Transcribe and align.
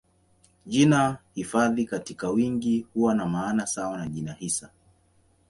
Jina 0.65 1.17
hifadhi 1.33 1.85
katika 1.85 2.29
wingi 2.29 2.87
huwa 2.93 3.15
na 3.15 3.25
maana 3.25 3.65
sawa 3.67 3.97
na 3.97 4.07
jina 4.07 4.33
hisa. 4.33 4.69